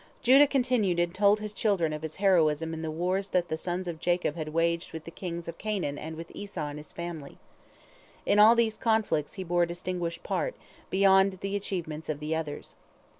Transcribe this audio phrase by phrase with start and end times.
[0.23, 3.87] Judah continued and told his children of his heroism in the wars that the sons
[3.87, 7.37] of Jacob had waged with the kings of Canaan and with Esau and his family.
[8.25, 10.55] In all these conflicts he bore a distinguished part,
[10.89, 12.73] beyond the achievements of the others.